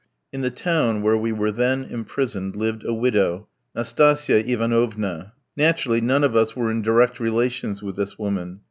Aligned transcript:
In 0.33 0.41
the 0.41 0.49
town 0.49 1.03
where 1.03 1.15
we 1.15 1.31
were 1.31 1.51
then 1.51 1.83
imprisoned 1.83 2.55
lived 2.55 2.83
a 2.83 2.91
widow, 2.91 3.47
Nastasia 3.75 4.39
Ivanovna. 4.51 5.33
Naturally, 5.55 6.01
none 6.01 6.23
of 6.23 6.35
us 6.35 6.55
were 6.55 6.71
in 6.71 6.81
direct 6.81 7.19
relations 7.19 7.83
with 7.83 7.97
this 7.97 8.17
woman. 8.17 8.59